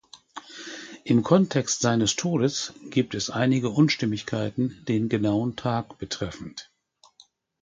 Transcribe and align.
Im 1.03 1.21
Kontext 1.21 1.81
seines 1.81 2.15
Todes 2.15 2.73
gibt 2.89 3.13
es 3.13 3.29
einige 3.29 3.69
Unstimmigkeiten 3.69 4.83
den 4.87 5.09
genauen 5.09 5.55
Tag 5.55 5.99
betreffend. 5.99 6.71